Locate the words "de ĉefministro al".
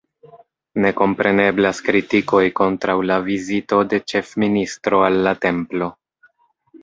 3.91-5.19